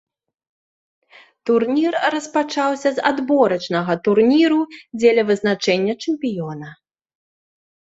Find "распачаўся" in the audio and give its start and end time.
2.15-2.89